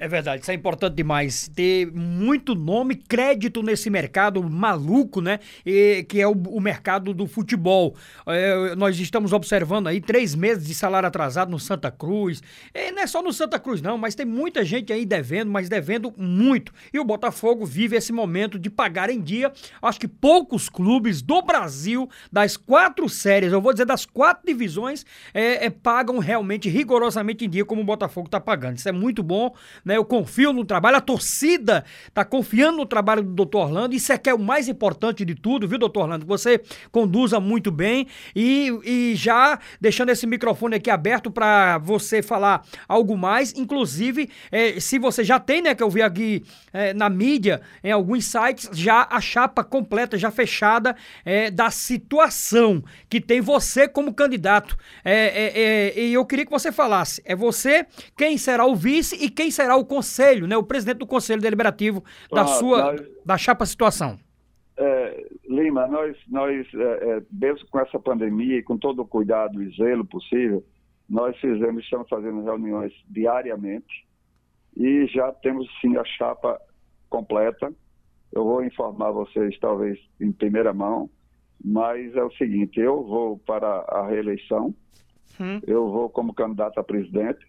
É 0.00 0.06
verdade, 0.06 0.42
isso 0.42 0.50
é 0.52 0.54
importante 0.54 0.94
demais. 0.94 1.48
Ter 1.48 1.90
muito 1.92 2.54
nome, 2.54 2.94
crédito 2.94 3.64
nesse 3.64 3.90
mercado 3.90 4.40
maluco, 4.48 5.20
né? 5.20 5.40
E, 5.66 6.04
que 6.08 6.20
é 6.20 6.28
o, 6.28 6.30
o 6.30 6.60
mercado 6.60 7.12
do 7.12 7.26
futebol. 7.26 7.96
É, 8.24 8.76
nós 8.76 8.96
estamos 9.00 9.32
observando 9.32 9.88
aí 9.88 10.00
três 10.00 10.36
meses 10.36 10.68
de 10.68 10.72
salário 10.72 11.08
atrasado 11.08 11.50
no 11.50 11.58
Santa 11.58 11.90
Cruz. 11.90 12.40
E 12.72 12.92
não 12.92 13.02
é 13.02 13.08
só 13.08 13.20
no 13.20 13.32
Santa 13.32 13.58
Cruz, 13.58 13.82
não, 13.82 13.98
mas 13.98 14.14
tem 14.14 14.24
muita 14.24 14.64
gente 14.64 14.92
aí 14.92 15.04
devendo, 15.04 15.50
mas 15.50 15.68
devendo 15.68 16.14
muito. 16.16 16.72
E 16.92 17.00
o 17.00 17.04
Botafogo 17.04 17.66
vive 17.66 17.96
esse 17.96 18.12
momento 18.12 18.56
de 18.56 18.70
pagar 18.70 19.10
em 19.10 19.20
dia. 19.20 19.52
Acho 19.82 19.98
que 19.98 20.06
poucos 20.06 20.68
clubes 20.68 21.20
do 21.20 21.42
Brasil, 21.42 22.08
das 22.30 22.56
quatro 22.56 23.08
séries, 23.08 23.52
eu 23.52 23.60
vou 23.60 23.72
dizer 23.72 23.84
das 23.84 24.06
quatro 24.06 24.46
divisões, 24.46 25.04
é, 25.34 25.66
é 25.66 25.70
pagam 25.70 26.20
realmente 26.20 26.68
rigorosamente 26.68 27.44
em 27.44 27.48
dia 27.48 27.64
como 27.64 27.80
o 27.80 27.84
Botafogo 27.84 28.28
está 28.28 28.38
pagando. 28.38 28.76
Isso 28.76 28.88
é 28.88 28.92
muito 28.92 29.24
bom 29.24 29.52
né? 29.88 29.96
Eu 29.96 30.04
confio 30.04 30.52
no 30.52 30.66
trabalho, 30.66 30.98
a 30.98 31.00
torcida 31.00 31.82
está 32.06 32.22
confiando 32.22 32.76
no 32.76 32.84
trabalho 32.84 33.22
do 33.22 33.32
doutor 33.32 33.62
Orlando, 33.62 33.94
isso 33.94 34.12
é 34.12 34.18
que 34.18 34.28
é 34.28 34.34
o 34.34 34.38
mais 34.38 34.68
importante 34.68 35.24
de 35.24 35.34
tudo, 35.34 35.66
viu, 35.66 35.78
doutor 35.78 36.02
Orlando? 36.02 36.26
Você 36.26 36.60
conduza 36.92 37.40
muito 37.40 37.70
bem 37.70 38.06
e, 38.36 38.70
e 38.84 39.14
já 39.16 39.58
deixando 39.80 40.10
esse 40.10 40.26
microfone 40.26 40.76
aqui 40.76 40.90
aberto 40.90 41.30
para 41.30 41.78
você 41.78 42.20
falar 42.20 42.66
algo 42.86 43.16
mais, 43.16 43.54
inclusive, 43.56 44.28
é, 44.52 44.78
se 44.78 44.98
você 44.98 45.24
já 45.24 45.40
tem, 45.40 45.62
né, 45.62 45.74
que 45.74 45.82
eu 45.82 45.88
vi 45.88 46.02
aqui 46.02 46.44
é, 46.70 46.92
na 46.92 47.08
mídia, 47.08 47.62
em 47.82 47.90
alguns 47.90 48.26
sites, 48.26 48.68
já 48.74 49.08
a 49.10 49.22
chapa 49.22 49.64
completa, 49.64 50.18
já 50.18 50.30
fechada 50.30 50.94
é, 51.24 51.50
da 51.50 51.70
situação 51.70 52.84
que 53.08 53.22
tem 53.22 53.40
você 53.40 53.88
como 53.88 54.12
candidato. 54.12 54.76
E 55.06 56.12
eu 56.12 56.26
queria 56.26 56.44
que 56.44 56.50
você 56.50 56.70
falasse, 56.70 57.22
é 57.24 57.34
você 57.34 57.86
quem 58.14 58.36
será 58.36 58.66
o 58.66 58.76
vice 58.76 59.16
e 59.16 59.30
quem 59.30 59.50
será 59.50 59.77
o 59.77 59.77
conselho, 59.84 60.46
né, 60.46 60.56
o 60.56 60.62
presidente 60.62 60.98
do 60.98 61.06
conselho 61.06 61.40
deliberativo 61.40 62.02
da 62.30 62.42
ah, 62.42 62.46
sua 62.46 62.82
nós, 62.82 63.00
da 63.24 63.38
chapa 63.38 63.66
situação. 63.66 64.18
É, 64.76 65.26
Lima, 65.48 65.86
nós, 65.88 66.16
nós 66.28 66.66
é, 66.74 66.78
é, 67.10 67.22
mesmo 67.32 67.66
com 67.68 67.80
essa 67.80 67.98
pandemia 67.98 68.58
e 68.58 68.62
com 68.62 68.76
todo 68.76 69.02
o 69.02 69.06
cuidado 69.06 69.62
e 69.62 69.76
zelo 69.76 70.04
possível, 70.04 70.64
nós 71.08 71.36
fizemos, 71.38 71.82
estamos 71.82 72.08
fazendo 72.08 72.44
reuniões 72.44 72.92
diariamente 73.08 74.06
e 74.76 75.06
já 75.06 75.32
temos 75.32 75.66
sim 75.80 75.96
a 75.96 76.04
chapa 76.04 76.60
completa. 77.08 77.72
Eu 78.32 78.44
vou 78.44 78.62
informar 78.62 79.10
vocês, 79.10 79.58
talvez 79.58 79.98
em 80.20 80.30
primeira 80.30 80.72
mão, 80.72 81.10
mas 81.64 82.14
é 82.14 82.22
o 82.22 82.30
seguinte: 82.32 82.78
eu 82.78 83.02
vou 83.04 83.38
para 83.38 83.66
a 83.88 84.06
reeleição, 84.06 84.74
hum. 85.40 85.60
eu 85.66 85.90
vou 85.90 86.08
como 86.08 86.34
candidato 86.34 86.78
a 86.78 86.84
presidente, 86.84 87.44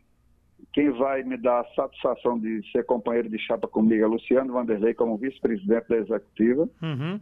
quem 0.73 0.91
vai 0.91 1.23
me 1.23 1.37
dar 1.37 1.61
a 1.61 1.73
satisfação 1.73 2.39
de 2.39 2.61
ser 2.71 2.85
companheiro 2.85 3.29
de 3.29 3.39
chapa 3.39 3.67
comigo 3.67 4.03
é 4.03 4.07
Luciano 4.07 4.53
Vanderlei, 4.53 4.93
como 4.93 5.17
vice-presidente 5.17 5.87
da 5.89 5.97
executiva. 5.97 6.69
Uhum. 6.81 7.19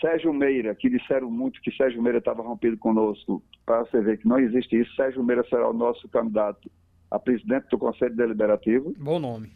Sérgio 0.00 0.32
Meira, 0.32 0.74
que 0.74 0.90
disseram 0.90 1.30
muito 1.30 1.60
que 1.62 1.74
Sérgio 1.74 2.02
Meira 2.02 2.18
estava 2.18 2.42
rompido 2.42 2.76
conosco, 2.76 3.42
para 3.64 3.84
você 3.84 4.00
ver 4.00 4.18
que 4.18 4.28
não 4.28 4.38
existe 4.38 4.78
isso. 4.78 4.94
Sérgio 4.94 5.22
Meira 5.22 5.44
será 5.48 5.68
o 5.68 5.72
nosso 5.72 6.06
candidato 6.08 6.70
a 7.10 7.18
presidente 7.18 7.68
do 7.68 7.78
Conselho 7.78 8.14
Deliberativo. 8.14 8.92
Bom 8.98 9.18
nome. 9.18 9.50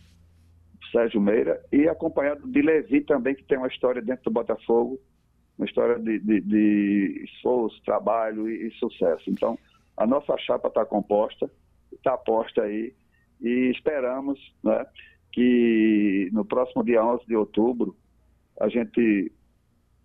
Sérgio 0.93 1.21
Meira. 1.21 1.61
E 1.73 1.89
acompanhado 1.89 2.47
de 2.49 2.63
Levi 2.63 3.03
também, 3.03 3.35
que 3.35 3.45
tem 3.45 3.59
uma 3.59 3.69
história 3.69 4.01
dentro 4.01 4.25
do 4.25 4.31
Botafogo, 4.31 4.99
uma 5.59 5.67
história 5.67 5.99
de, 5.99 6.21
de, 6.21 6.41
de 6.41 7.25
esforço, 7.25 7.83
trabalho 7.85 8.49
e, 8.49 8.69
e 8.69 8.71
sucesso. 8.79 9.29
Então, 9.29 9.59
a 9.97 10.07
nossa 10.07 10.39
chapa 10.39 10.69
está 10.69 10.87
composta 10.87 11.51
está 11.93 12.17
posta 12.17 12.63
aí 12.63 12.95
e 13.41 13.71
esperamos 13.71 14.39
né, 14.63 14.87
que 15.33 16.29
no 16.33 16.45
próximo 16.45 16.85
dia 16.85 17.05
11 17.05 17.27
de 17.27 17.37
outubro 17.37 17.97
a 18.61 18.69
gente 18.69 19.33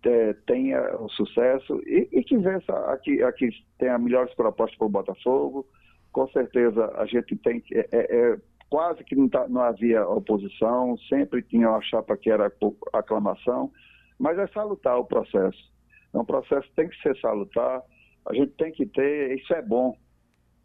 é, 0.04 0.32
tenha 0.46 0.96
o 1.00 1.08
sucesso 1.08 1.80
e, 1.86 2.08
e 2.12 2.22
que 2.22 2.36
vença 2.36 2.72
aqui, 2.90 3.22
aqui 3.22 3.50
tenha 3.78 3.98
melhores 3.98 4.34
propostas 4.34 4.76
para 4.78 4.86
o 4.86 4.90
Botafogo. 4.90 5.66
Com 6.12 6.28
certeza 6.28 6.92
a 6.96 7.06
gente 7.06 7.36
tem 7.36 7.60
que. 7.60 7.76
É, 7.76 7.88
é, 7.90 8.16
é, 8.16 8.38
quase 8.70 9.04
que 9.04 9.14
não, 9.14 9.28
tá, 9.28 9.48
não 9.48 9.60
havia 9.60 10.06
oposição, 10.06 10.96
sempre 11.08 11.42
tinha 11.42 11.68
uma 11.68 11.82
chapa 11.82 12.16
que 12.16 12.30
era 12.30 12.52
aclamação, 12.92 13.70
mas 14.18 14.38
é 14.38 14.46
salutar 14.48 14.98
o 14.98 15.04
processo. 15.04 15.72
É 16.12 16.18
um 16.18 16.24
processo 16.24 16.68
que 16.68 16.74
tem 16.74 16.88
que 16.88 17.02
ser 17.02 17.16
salutar, 17.20 17.82
a 18.26 18.34
gente 18.34 18.52
tem 18.52 18.72
que 18.72 18.86
ter, 18.86 19.38
isso 19.38 19.52
é 19.54 19.62
bom, 19.62 19.96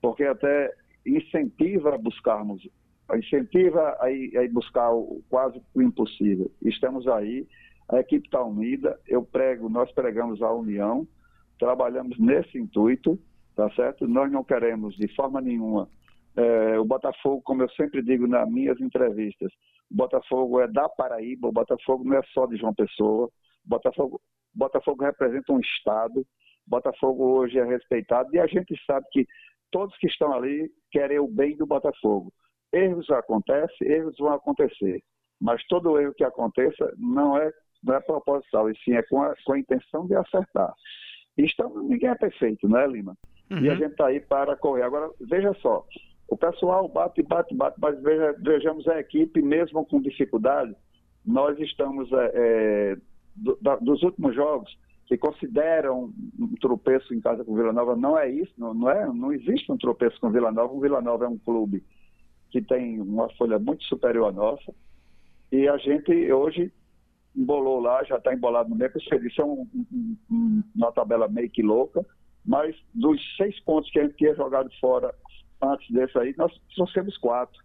porque 0.01 0.23
até 0.23 0.73
incentiva 1.17 1.95
a 1.95 1.97
buscarmos, 1.97 2.67
incentiva 3.15 3.97
a 3.99 4.11
ir, 4.11 4.37
a 4.37 4.43
ir 4.43 4.49
buscar 4.49 4.91
o, 4.91 5.21
quase 5.29 5.61
o 5.73 5.81
impossível. 5.81 6.51
Estamos 6.61 7.07
aí, 7.07 7.47
a 7.89 7.99
equipe 7.99 8.27
está 8.27 8.43
unida, 8.43 8.99
eu 9.07 9.23
prego, 9.23 9.69
nós 9.69 9.91
pregamos 9.91 10.41
a 10.41 10.53
união, 10.53 11.07
trabalhamos 11.57 12.17
nesse 12.19 12.57
intuito, 12.57 13.19
tá 13.55 13.69
certo? 13.71 14.07
Nós 14.07 14.31
não 14.31 14.43
queremos 14.43 14.95
de 14.95 15.07
forma 15.15 15.41
nenhuma 15.41 15.89
é, 16.35 16.79
o 16.79 16.85
Botafogo, 16.85 17.41
como 17.43 17.63
eu 17.63 17.69
sempre 17.71 18.01
digo 18.01 18.27
nas 18.27 18.49
minhas 18.49 18.79
entrevistas, 18.79 19.51
o 19.91 19.95
Botafogo 19.95 20.61
é 20.61 20.67
da 20.67 20.87
Paraíba, 20.87 21.47
o 21.47 21.51
Botafogo 21.51 22.03
não 22.03 22.17
é 22.17 22.21
só 22.33 22.45
de 22.45 22.57
João 22.57 22.73
Pessoa, 22.73 23.29
Botafogo, 23.65 24.21
Botafogo 24.53 25.03
representa 25.03 25.51
um 25.51 25.59
Estado, 25.59 26.25
Botafogo 26.65 27.39
hoje 27.39 27.57
é 27.57 27.65
respeitado 27.65 28.29
e 28.33 28.39
a 28.39 28.47
gente 28.47 28.73
sabe 28.85 29.05
que 29.11 29.27
todos 29.71 29.97
que 29.97 30.07
estão 30.07 30.33
ali 30.33 30.69
querem 30.91 31.19
o 31.19 31.27
bem 31.27 31.55
do 31.55 31.65
Botafogo. 31.65 32.31
Erros 32.71 33.09
acontecem, 33.09 33.87
erros 33.87 34.15
vão 34.17 34.33
acontecer, 34.33 35.01
mas 35.41 35.65
todo 35.67 35.99
erro 35.99 36.13
que 36.13 36.23
aconteça 36.23 36.93
não 36.97 37.37
é, 37.37 37.51
não 37.83 37.95
é 37.95 37.99
proposital, 37.99 38.69
e 38.69 38.77
sim 38.83 38.93
é 38.93 39.03
com 39.03 39.21
a, 39.23 39.33
com 39.43 39.53
a 39.53 39.59
intenção 39.59 40.05
de 40.05 40.15
acertar. 40.15 40.73
Estamos, 41.37 41.83
ninguém 41.87 42.09
é 42.09 42.15
perfeito, 42.15 42.67
não 42.67 42.79
é, 42.79 42.87
Lima? 42.87 43.15
Uhum. 43.49 43.59
E 43.59 43.69
a 43.69 43.71
uhum. 43.71 43.77
gente 43.77 43.91
está 43.91 44.07
aí 44.07 44.19
para 44.19 44.55
correr. 44.55 44.83
Agora, 44.83 45.09
veja 45.21 45.53
só, 45.61 45.85
o 46.27 46.37
pessoal 46.37 46.87
bate, 46.87 47.23
bate, 47.23 47.55
bate, 47.55 47.77
mas 47.81 47.99
veja, 48.01 48.35
vejamos 48.39 48.87
a 48.87 48.99
equipe, 48.99 49.41
mesmo 49.41 49.85
com 49.85 50.01
dificuldade, 50.01 50.75
nós 51.25 51.57
estamos, 51.59 52.11
é, 52.11 52.31
é, 52.33 52.97
do, 53.35 53.57
da, 53.61 53.75
dos 53.77 54.03
últimos 54.03 54.35
jogos, 54.35 54.77
que 55.09 55.17
consideram 55.17 56.13
um 56.39 56.53
tropeço 56.61 57.15
em 57.15 57.19
casa 57.19 57.43
com 57.43 57.55
Vila 57.55 57.73
Nova, 57.73 57.95
não 57.95 58.15
é 58.15 58.29
isso, 58.29 58.53
não, 58.55 58.75
não, 58.75 58.89
é, 58.91 59.07
não 59.07 59.33
existe 59.33 59.71
um 59.71 59.77
tropeço 59.77 60.21
com 60.21 60.29
Vila 60.29 60.51
Nova. 60.51 60.71
O 60.71 60.79
Vila 60.79 61.01
Nova 61.01 61.25
é 61.25 61.27
um 61.27 61.37
clube 61.39 61.83
que 62.51 62.61
tem 62.61 63.01
uma 63.01 63.27
folha 63.29 63.57
muito 63.57 63.83
superior 63.85 64.29
à 64.29 64.31
nossa, 64.31 64.71
e 65.51 65.67
a 65.67 65.77
gente 65.77 66.31
hoje 66.31 66.71
embolou 67.35 67.79
lá, 67.79 68.03
já 68.03 68.17
está 68.17 68.31
embolado 68.33 68.69
no 68.69 68.75
meio, 68.75 68.91
que 68.91 68.99
isso 68.99 69.41
é 69.41 69.45
um, 69.45 69.67
um, 70.31 70.63
uma 70.75 70.91
tabela 70.91 71.27
meio 71.27 71.49
que 71.49 71.63
louca, 71.63 72.05
mas 72.45 72.75
dos 72.93 73.19
seis 73.35 73.59
pontos 73.61 73.89
que 73.89 73.99
a 73.99 74.03
gente 74.03 74.15
tinha 74.15 74.35
jogado 74.35 74.69
fora 74.79 75.11
antes 75.59 75.89
desse 75.89 76.17
aí, 76.19 76.35
nós 76.37 76.51
trouxemos 76.75 77.17
quatro. 77.17 77.59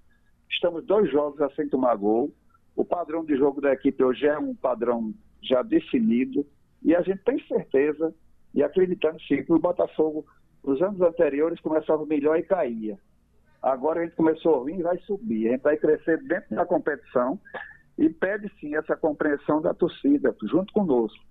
Estamos 0.51 0.85
dois 0.87 1.11
jogos 1.11 1.41
a 1.43 1.51
sem 1.51 1.69
tomar 1.69 1.95
gol. 1.97 2.33
O 2.75 2.85
padrão 2.87 3.23
de 3.23 3.37
jogo 3.37 3.61
da 3.61 3.73
equipe 3.73 4.03
hoje 4.03 4.27
é 4.27 4.39
um 4.39 4.55
padrão 4.55 5.13
já 5.43 5.63
definido. 5.63 6.47
E 6.85 6.95
a 6.95 7.01
gente 7.01 7.23
tem 7.25 7.39
certeza 7.47 8.15
e 8.55 8.63
acreditando 8.63 9.21
sim 9.23 9.43
que 9.43 9.53
o 9.53 9.59
Botafogo, 9.59 10.27
nos 10.63 10.81
anos 10.83 11.01
anteriores, 11.01 11.61
começava 11.61 12.05
melhor 12.07 12.39
e 12.39 12.43
caía. 12.43 12.99
Agora 13.63 14.01
a 14.01 14.05
gente 14.05 14.15
começou 14.15 14.61
a 14.61 14.65
vir 14.65 14.79
e 14.79 14.83
vai 14.83 14.99
subir. 14.99 15.49
A 15.49 15.53
gente 15.53 15.63
vai 15.63 15.77
crescer 15.77 16.23
dentro 16.25 16.55
da 16.55 16.67
competição 16.67 17.41
e 17.97 18.11
pede 18.11 18.53
sim 18.61 18.77
essa 18.77 18.95
compreensão 18.95 19.63
da 19.63 19.73
torcida, 19.73 20.37
junto 20.43 20.73
conosco. 20.73 21.25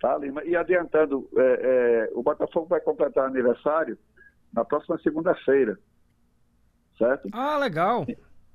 Tá, 0.00 0.18
Lima? 0.18 0.44
E 0.44 0.54
adiantando, 0.54 1.28
é, 1.36 1.40
é, 1.40 2.10
o 2.12 2.22
Botafogo 2.22 2.66
vai 2.66 2.80
completar 2.80 3.26
aniversário 3.26 3.96
na 4.52 4.64
próxima 4.64 4.98
segunda-feira. 4.98 5.78
Certo? 6.98 7.28
Ah, 7.32 7.58
legal. 7.58 8.06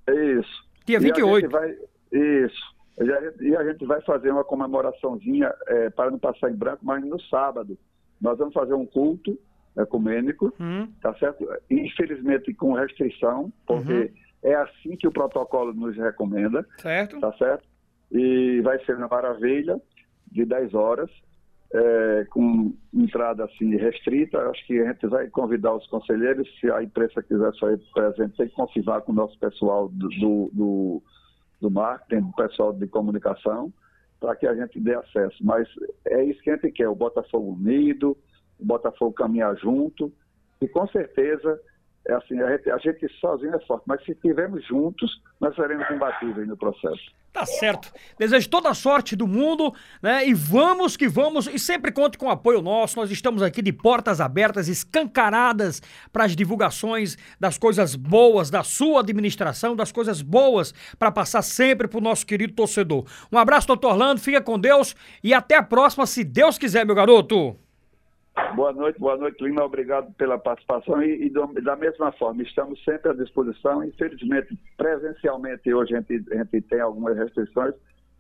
Isso. 0.08 0.70
Dia 0.86 1.00
28. 1.00 1.50
Vai, 1.50 1.76
isso. 2.12 2.76
E 3.00 3.56
a 3.56 3.64
gente 3.64 3.86
vai 3.86 4.02
fazer 4.02 4.32
uma 4.32 4.44
comemoraçãozinha 4.44 5.54
é, 5.68 5.90
para 5.90 6.12
não 6.12 6.20
passar 6.20 6.52
em 6.52 6.56
branco, 6.56 6.86
mas 6.86 7.04
no 7.04 7.20
sábado. 7.22 7.78
Nós 8.20 8.38
vamos 8.38 8.54
fazer 8.54 8.74
um 8.74 8.86
culto 8.86 9.38
ecumênico, 9.78 10.54
uhum. 10.60 10.88
tá 11.02 11.14
certo? 11.16 11.48
Infelizmente 11.70 12.54
com 12.54 12.74
restrição, 12.74 13.52
porque 13.66 13.94
uhum. 13.94 14.10
é 14.44 14.56
assim 14.56 14.96
que 14.96 15.08
o 15.08 15.12
protocolo 15.12 15.74
nos 15.74 15.96
recomenda. 15.96 16.66
Certo. 16.78 17.20
Tá 17.20 17.34
certo? 17.34 17.64
E 18.12 18.62
vai 18.62 18.84
ser 18.86 18.98
na 18.98 19.08
Maravilha, 19.08 19.82
de 20.30 20.46
10 20.46 20.74
horas, 20.74 21.10
é, 21.74 22.26
com 22.30 22.74
entrada 22.94 23.46
assim 23.46 23.76
restrita. 23.78 24.38
Acho 24.50 24.66
que 24.68 24.80
a 24.80 24.92
gente 24.92 25.08
vai 25.08 25.28
convidar 25.28 25.74
os 25.74 25.88
conselheiros, 25.88 26.48
se 26.60 26.70
a 26.70 26.84
imprensa 26.84 27.24
quiser 27.24 27.54
sair 27.56 27.80
presente, 27.94 28.38
tem 28.38 28.48
que 28.48 28.56
confirmar 28.56 29.02
com 29.02 29.12
o 29.12 29.16
nosso 29.16 29.38
pessoal 29.40 29.88
do, 29.88 30.10
do, 30.10 30.52
do 30.54 31.04
do 31.62 31.70
marketing, 31.70 32.24
do 32.24 32.34
pessoal 32.34 32.74
de 32.74 32.88
comunicação, 32.88 33.72
para 34.20 34.36
que 34.36 34.48
a 34.48 34.56
gente 34.56 34.80
dê 34.80 34.96
acesso. 34.96 35.38
Mas 35.44 35.68
é 36.06 36.24
isso 36.24 36.42
que 36.42 36.50
a 36.50 36.56
gente 36.56 36.72
quer, 36.72 36.90
o 36.90 36.96
Botafogo 36.96 37.54
unido, 37.54 38.18
o 38.60 38.66
Botafogo 38.66 39.14
caminhar 39.14 39.56
junto, 39.58 40.12
e 40.60 40.68
com 40.68 40.88
certeza 40.88 41.60
é 42.08 42.14
assim, 42.14 42.42
a 42.42 42.52
gente, 42.52 42.70
a 42.72 42.78
gente 42.80 43.08
sozinho 43.20 43.56
é 43.56 43.60
forte, 43.66 43.84
mas 43.86 44.04
se 44.04 44.12
estivermos 44.12 44.66
juntos, 44.66 45.22
nós 45.40 45.56
seremos 45.56 45.90
imbatíveis 45.92 46.48
no 46.48 46.58
processo. 46.58 47.12
Tá 47.32 47.46
certo. 47.46 47.94
Desejo 48.18 48.50
toda 48.50 48.70
a 48.70 48.74
sorte 48.74 49.16
do 49.16 49.26
mundo, 49.26 49.74
né? 50.02 50.28
E 50.28 50.34
vamos 50.34 50.98
que 50.98 51.08
vamos. 51.08 51.48
E 51.48 51.58
sempre 51.58 51.92
conte 51.92 52.18
com 52.18 52.26
o 52.26 52.30
apoio 52.30 52.62
nosso. 52.62 53.00
Nós 53.00 53.10
estamos 53.10 53.42
aqui 53.42 53.62
de 53.62 53.72
portas 53.72 54.20
abertas, 54.20 54.68
escancaradas 54.68 55.82
para 56.12 56.26
as 56.26 56.36
divulgações 56.36 57.18
das 57.40 57.58
coisas 57.58 57.96
boas 57.96 58.50
da 58.50 58.64
sua 58.64 59.00
administração, 59.00 59.76
das 59.76 59.92
coisas 59.92 60.22
boas 60.22 60.74
para 61.00 61.12
passar 61.12 61.42
sempre 61.42 61.88
para 61.88 62.00
o 62.00 62.02
nosso 62.02 62.26
querido 62.26 62.54
torcedor. 62.54 63.06
Um 63.32 63.38
abraço, 63.38 63.68
doutor 63.68 63.92
Orlando. 63.92 64.20
Fica 64.20 64.42
com 64.42 64.60
Deus 64.60 64.94
e 65.24 65.34
até 65.34 65.56
a 65.56 65.64
próxima, 65.64 66.06
se 66.06 66.26
Deus 66.26 66.58
quiser, 66.58 66.86
meu 66.86 66.96
garoto. 66.96 67.58
Boa 68.56 68.72
noite, 68.72 68.98
boa 69.00 69.18
noite, 69.18 69.44
Lima. 69.44 69.64
Obrigado 69.64 70.14
pela 70.14 70.38
participação 70.38 71.02
e, 71.04 71.26
e 71.26 71.30
do, 71.30 71.48
da 71.62 71.76
mesma 71.76 72.12
forma, 72.14 72.42
estamos 72.44 72.82
sempre 72.84 73.12
à 73.12 73.14
disposição. 73.14 73.84
Infelizmente, 73.84 74.58
presencialmente 74.78 75.74
hoje 75.74 75.96
a 75.96 76.00
gente, 76.00 76.26
a 76.32 76.38
gente 76.38 76.62
tem 76.62 76.80
algumas 76.80 77.18
restrições, 77.18 77.74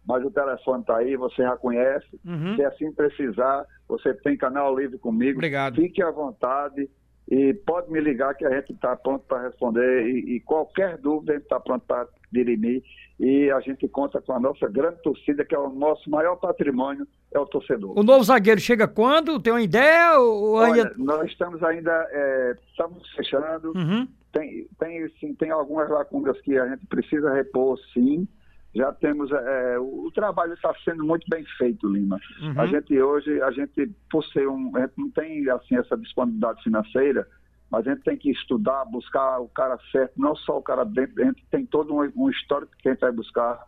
mas 0.05 0.23
o 0.25 0.31
telefone 0.31 0.81
está 0.81 0.97
aí, 0.97 1.15
você 1.15 1.43
já 1.43 1.55
conhece. 1.55 2.19
Uhum. 2.25 2.55
Se 2.55 2.63
assim 2.65 2.91
precisar, 2.91 3.65
você 3.87 4.13
tem 4.15 4.37
canal 4.37 4.77
livre 4.77 4.97
comigo. 4.97 5.37
Obrigado. 5.37 5.75
Fique 5.75 6.03
à 6.03 6.11
vontade 6.11 6.89
e 7.31 7.53
pode 7.53 7.89
me 7.89 8.01
ligar 8.01 8.35
que 8.35 8.45
a 8.45 8.53
gente 8.53 8.73
está 8.73 8.93
pronto 8.93 9.23
para 9.25 9.43
responder 9.43 10.05
e, 10.05 10.35
e, 10.35 10.39
qualquer 10.41 10.97
dúvida 10.97 11.31
a 11.31 11.35
gente 11.35 11.45
está 11.45 11.61
pronto 11.61 11.85
para 11.87 12.05
dirimir 12.29 12.83
e 13.17 13.49
a 13.49 13.61
gente 13.61 13.87
conta 13.87 14.21
com 14.21 14.33
a 14.33 14.39
nossa 14.39 14.67
grande 14.67 15.01
torcida, 15.01 15.45
que 15.45 15.55
é 15.55 15.57
o 15.57 15.69
nosso 15.69 16.09
maior 16.09 16.35
patrimônio, 16.35 17.07
é 17.31 17.39
o 17.39 17.45
torcedor. 17.45 17.97
O 17.97 18.03
novo 18.03 18.21
zagueiro 18.25 18.59
chega 18.59 18.85
quando? 18.85 19.39
Tem 19.39 19.53
uma 19.53 19.61
ideia? 19.61 20.19
Ou 20.19 20.55
Olha, 20.55 20.83
ainda... 20.83 20.93
nós 20.97 21.31
estamos 21.31 21.63
ainda, 21.63 22.05
é, 22.11 22.57
estamos 22.69 23.09
fechando, 23.15 23.71
uhum. 23.77 24.05
tem, 24.33 24.67
tem, 24.77 25.09
sim, 25.17 25.33
tem 25.33 25.51
algumas 25.51 25.89
lacunas 25.89 26.39
que 26.41 26.57
a 26.57 26.67
gente 26.67 26.85
precisa 26.87 27.33
repor, 27.33 27.79
sim, 27.93 28.27
já 28.73 28.91
temos, 28.93 29.31
é, 29.31 29.79
o, 29.79 30.05
o, 30.05 30.11
trabalho 30.11 30.53
está 30.53 30.73
sendo 30.85 31.03
muito 31.03 31.25
bem 31.29 31.43
feito, 31.57 31.87
Lima. 31.87 32.19
Uhum. 32.41 32.61
A 32.61 32.65
gente 32.67 33.01
hoje, 33.01 33.41
a 33.41 33.51
gente, 33.51 33.87
por 34.09 34.23
ser 34.25 34.47
um, 34.47 34.75
a 34.77 34.81
gente 34.81 34.93
não 34.97 35.09
tem, 35.11 35.49
assim, 35.49 35.75
essa 35.75 35.97
disponibilidade 35.97 36.63
financeira, 36.63 37.27
mas 37.69 37.85
a 37.85 37.91
gente 37.91 38.03
tem 38.03 38.17
que 38.17 38.31
estudar, 38.31 38.85
buscar 38.85 39.39
o 39.39 39.49
cara 39.49 39.77
certo, 39.91 40.13
não 40.17 40.35
só 40.35 40.57
o 40.57 40.63
cara 40.63 40.85
dentro, 40.85 41.21
a 41.21 41.25
gente 41.25 41.45
tem 41.51 41.65
todo 41.65 41.93
um, 41.93 42.11
um 42.15 42.29
histórico 42.29 42.71
que 42.79 42.87
a 42.87 42.91
gente 42.93 43.01
vai 43.01 43.11
buscar, 43.11 43.59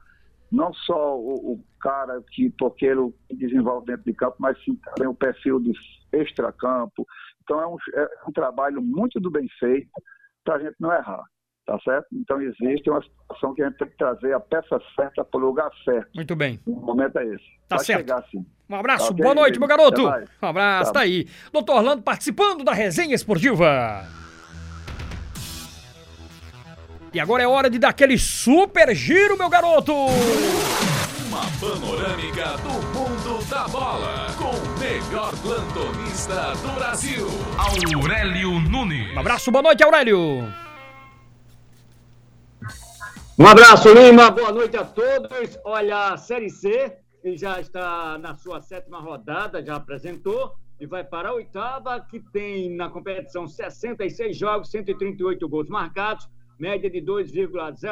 não 0.51 0.73
só 0.73 1.17
o, 1.17 1.53
o 1.53 1.63
cara 1.81 2.21
que 2.31 2.49
toqueiro 2.51 3.13
desenvolve 3.29 3.87
dentro 3.87 4.05
de 4.05 4.13
campo, 4.13 4.37
mas 4.39 4.57
sim 4.63 4.75
também 4.75 5.07
o 5.07 5.15
perfil 5.15 5.59
de 5.59 5.73
extracampo. 6.13 7.05
Então 7.43 7.59
é 7.59 7.67
um, 7.67 7.77
é 7.95 8.09
um 8.27 8.31
trabalho 8.31 8.81
muito 8.81 9.19
do 9.19 9.29
bem 9.29 9.49
feito 9.59 9.91
para 10.45 10.55
a 10.55 10.59
gente 10.59 10.75
não 10.79 10.93
errar. 10.93 11.23
Tá 11.65 11.79
certo? 11.79 12.07
Então 12.11 12.41
existe 12.41 12.89
uma 12.89 13.01
situação 13.01 13.55
que 13.55 13.63
a 13.63 13.69
gente 13.69 13.77
tem 13.77 13.87
que 13.87 13.97
trazer 13.97 14.33
a 14.33 14.39
peça 14.39 14.81
certa 14.95 15.23
para 15.23 15.39
o 15.39 15.45
lugar 15.45 15.69
certo. 15.85 16.09
Muito 16.13 16.35
bem. 16.35 16.59
O 16.65 16.75
momento 16.75 17.17
é 17.17 17.25
esse. 17.25 17.45
Tá 17.69 17.77
Vai 17.77 17.85
certo. 17.85 17.99
Chegar, 17.99 18.23
sim. 18.29 18.45
Um 18.69 18.75
abraço, 18.75 19.11
okay, 19.11 19.23
boa 19.23 19.35
noite, 19.35 19.59
meu 19.59 19.67
garoto. 19.67 20.01
Um 20.41 20.47
abraço, 20.47 20.91
tá. 20.91 20.99
tá 20.99 21.05
aí. 21.05 21.27
Doutor 21.53 21.77
Orlando 21.77 22.01
participando 22.01 22.63
da 22.63 22.73
resenha 22.73 23.15
esportiva. 23.15 24.05
E 27.13 27.19
agora 27.19 27.43
é 27.43 27.47
hora 27.47 27.69
de 27.69 27.77
dar 27.77 27.89
aquele 27.89 28.17
super 28.17 28.93
giro, 28.95 29.37
meu 29.37 29.47
garoto! 29.47 29.93
Uma 29.93 31.45
panorâmica 31.59 32.57
do 32.57 32.73
mundo 32.97 33.49
da 33.49 33.67
bola, 33.67 34.27
com 34.37 34.49
o 34.49 34.79
melhor 34.79 35.31
plantonista 35.37 36.53
do 36.55 36.75
Brasil, 36.75 37.27
Aurélio 37.57 38.59
Nunes. 38.59 39.15
Um 39.15 39.19
abraço, 39.19 39.51
boa 39.51 39.61
noite, 39.61 39.83
Aurélio. 39.83 40.62
Um 43.37 43.47
abraço, 43.47 43.91
Lima. 43.91 44.29
Boa 44.29 44.51
noite 44.51 44.77
a 44.77 44.85
todos. 44.85 45.57
Olha, 45.65 46.13
a 46.13 46.17
Série 46.17 46.51
C 46.51 46.95
já 47.35 47.59
está 47.59 48.15
na 48.19 48.35
sua 48.35 48.61
sétima 48.61 48.99
rodada, 48.99 49.65
já 49.65 49.75
apresentou, 49.75 50.53
e 50.79 50.85
vai 50.85 51.03
para 51.03 51.29
a 51.29 51.33
oitava, 51.33 51.99
que 51.99 52.19
tem 52.19 52.75
na 52.75 52.89
competição 52.89 53.47
66 53.47 54.37
jogos, 54.37 54.69
138 54.69 55.49
gols 55.49 55.67
marcados, 55.67 56.29
média 56.59 56.87
de 56.87 57.01
2,0. 57.01 57.89